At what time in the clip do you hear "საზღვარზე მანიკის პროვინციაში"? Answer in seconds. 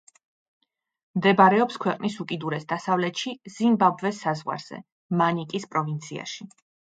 4.25-6.51